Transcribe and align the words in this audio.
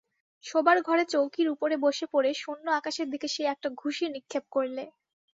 শোবার 0.43 0.77
ঘরে 0.81 1.03
চৌকির 1.05 1.47
উপরে 1.49 1.75
বসে 1.85 2.05
পড়ে 2.13 2.31
শূন্য 2.35 2.65
আকাশের 2.79 3.07
দিকে 3.09 3.27
সে 3.27 3.43
একটা 3.45 3.67
ঘুষি 3.81 4.05
নিক্ষেপ 4.09 4.43
করলে। 4.51 4.83